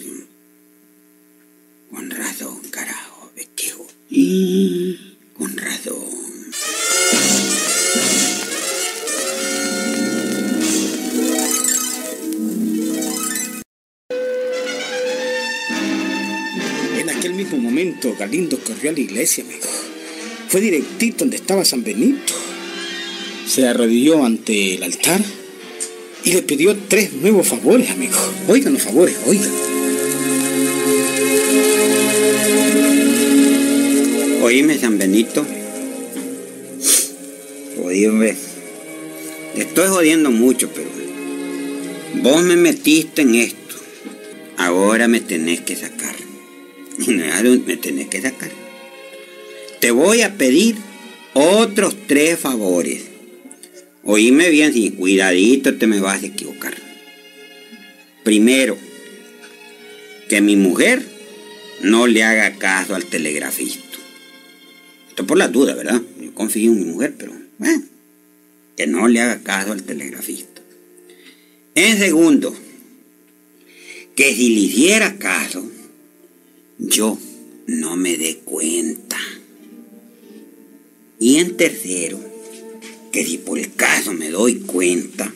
Con 1.90 2.10
razón, 2.10 2.60
carajo, 2.70 3.32
es 3.36 3.48
Galindo 18.28 18.58
corrió 18.58 18.90
a 18.90 18.92
la 18.92 19.00
iglesia, 19.00 19.42
amigo. 19.42 19.64
Fue 20.48 20.60
directito 20.60 21.20
donde 21.20 21.38
estaba 21.38 21.64
San 21.64 21.82
Benito. 21.82 22.34
Se 23.46 23.66
arrodilló 23.66 24.22
ante 24.22 24.74
el 24.74 24.82
altar 24.82 25.22
y 26.24 26.32
le 26.32 26.42
pidió 26.42 26.76
tres 26.88 27.14
nuevos 27.14 27.48
favores, 27.48 27.90
amigo. 27.90 28.18
Oigan 28.46 28.74
los 28.74 28.82
favores, 28.82 29.16
oigan. 29.26 29.50
Oíme, 34.42 34.78
San 34.78 34.98
Benito. 34.98 35.46
Te 39.54 39.62
estoy 39.62 39.88
jodiendo 39.88 40.30
mucho, 40.30 40.68
pero 40.74 40.90
vos 42.22 42.42
me 42.42 42.56
metiste 42.56 43.22
en 43.22 43.36
esto. 43.36 43.76
Ahora 44.58 45.08
me 45.08 45.20
tenés 45.20 45.62
que 45.62 45.76
sacar. 45.76 46.17
me 47.66 47.76
tenés 47.76 48.08
que 48.08 48.20
sacar. 48.20 48.50
Te 49.80 49.90
voy 49.90 50.22
a 50.22 50.37
pedir 50.37 50.76
otros 51.34 51.96
tres 52.06 52.38
favores. 52.38 53.02
Oíme 54.02 54.50
bien, 54.50 54.72
si 54.72 54.90
cuidadito 54.90 55.76
te 55.76 55.87
me 55.87 56.00
vas 56.00 56.22
a 56.22 56.26
equivocar. 56.26 56.74
Primero, 58.24 58.76
que 60.28 60.40
mi 60.40 60.56
mujer 60.56 61.02
no 61.82 62.06
le 62.06 62.24
haga 62.24 62.56
caso 62.56 62.94
al 62.94 63.04
telegrafista. 63.04 63.98
Esto 65.08 65.26
por 65.26 65.38
la 65.38 65.48
duda, 65.48 65.74
¿verdad? 65.74 66.02
Yo 66.20 66.34
confío 66.34 66.72
en 66.72 66.80
mi 66.80 66.84
mujer, 66.87 67.14
pero 67.16 67.32
bueno, 67.58 67.84
que 68.76 68.87
no 68.87 69.08
le 69.08 69.20
haga 69.20 69.40
caso 69.42 69.72
al 69.72 69.82
telegrafista. 69.82 70.62
En 71.74 71.98
segundo, 71.98 72.56
que 74.16 74.34
si 74.34 74.54
le 74.54 74.61
hiciera 74.62 75.16
caso, 75.16 75.70
yo 76.78 77.18
no 77.66 77.96
me 77.96 78.16
dé 78.16 78.38
cuenta. 78.44 79.18
Y 81.20 81.36
en 81.36 81.56
tercero, 81.56 82.20
que 83.12 83.24
si 83.24 83.38
por 83.38 83.58
el 83.58 83.74
caso 83.74 84.12
me 84.12 84.30
doy 84.30 84.60
cuenta, 84.60 85.32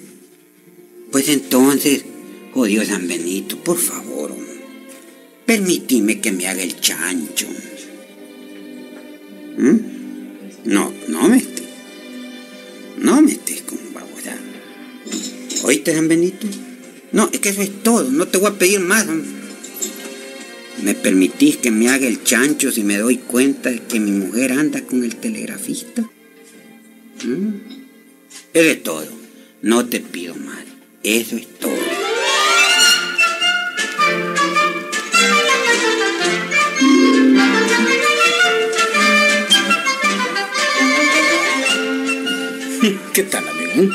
pues 1.11 1.29
entonces, 1.29 2.05
jodido 2.53 2.85
San 2.85 3.09
Benito, 3.09 3.59
por 3.59 3.79
favor, 3.79 4.35
permitime 5.45 6.21
que 6.21 6.33
me 6.33 6.47
haga 6.47 6.63
el 6.63 6.81
chancho. 6.81 7.47
¿Mm? 9.59 9.77
No, 10.65 10.93
no 11.09 11.29
me 11.29 11.39
estés. 11.39 11.67
No 12.99 13.21
me 13.21 13.33
estés 13.33 13.63
con 13.63 13.79
babosa. 13.93 14.37
¿Oíste, 15.65 15.95
San 15.95 16.09
Benito? 16.09 16.47
No, 17.11 17.29
es 17.33 17.41
que 17.41 17.49
eso 17.51 17.63
es 17.63 17.83
todo. 17.83 18.11
No 18.11 18.29
te 18.29 18.39
voy 18.39 18.49
a 18.49 18.59
pedir 18.59 18.81
más. 18.81 19.07
¿Me 20.83 20.95
permitís 20.95 21.59
que 21.59 21.71
me 21.71 21.89
haga 21.91 22.09
el 22.09 22.25
chancho 22.25 22.73
si 22.73 22.83
me 22.83 22.99
doy 22.99 23.19
cuenta 23.19 23.71
de 23.71 23.79
que 23.81 24.01
mi 24.01 24.11
mujer 24.11 24.51
anda 24.51 24.81
con 24.83 25.05
el 25.05 25.15
telegrafista? 25.15 26.03
¿Mm? 27.25 27.51
Es 28.53 28.83
todo. 28.83 29.07
No 29.63 29.87
te 29.87 30.01
pido 30.01 30.35
más. 30.35 30.65
Eso 31.05 31.37
es 31.37 31.47
todo. 31.61 31.71
¿Qué 43.13 43.23
tal, 43.23 43.45
amigo? 43.49 43.95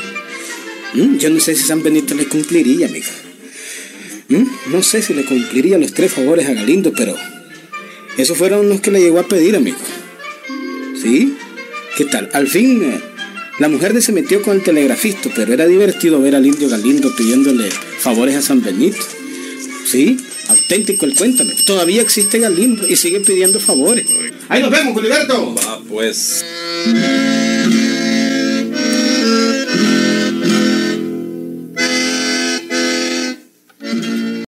¿Mm? 0.94 1.18
Yo 1.18 1.28
no 1.28 1.38
sé 1.38 1.54
si 1.54 1.64
San 1.64 1.82
Benito 1.82 2.14
le 2.14 2.26
cumpliría, 2.26 2.86
amigo. 2.86 3.27
No 4.70 4.82
sé 4.82 5.02
si 5.02 5.14
le 5.14 5.24
cumpliría 5.24 5.78
los 5.78 5.94
tres 5.94 6.12
favores 6.12 6.48
a 6.48 6.52
Galindo, 6.52 6.92
pero 6.92 7.16
esos 8.16 8.36
fueron 8.36 8.68
los 8.68 8.80
que 8.80 8.90
le 8.90 9.00
llegó 9.00 9.20
a 9.20 9.28
pedir, 9.28 9.56
amigo. 9.56 9.78
¿Sí? 11.00 11.36
¿Qué 11.96 12.04
tal? 12.04 12.28
Al 12.32 12.48
fin, 12.48 12.82
eh, 12.82 13.00
la 13.58 13.68
mujer 13.68 13.92
de 13.92 14.02
se 14.02 14.12
metió 14.12 14.42
con 14.42 14.56
el 14.56 14.62
telegrafista, 14.62 15.30
pero 15.34 15.52
era 15.52 15.66
divertido 15.66 16.20
ver 16.20 16.34
al 16.34 16.46
indio 16.46 16.68
Galindo 16.68 17.14
pidiéndole 17.16 17.68
favores 17.70 18.36
a 18.36 18.42
San 18.42 18.62
Benito. 18.62 18.98
¿Sí? 19.86 20.16
Auténtico 20.48 21.06
el 21.06 21.14
cuéntame. 21.14 21.54
Todavía 21.66 22.02
existe 22.02 22.38
Galindo 22.38 22.86
y 22.88 22.96
sigue 22.96 23.20
pidiendo 23.20 23.60
favores. 23.60 24.06
Ahí 24.48 24.62
nos 24.62 24.70
vemos, 24.70 24.94
Gilberto. 24.94 25.54
Va, 25.54 25.80
pues. 25.88 26.44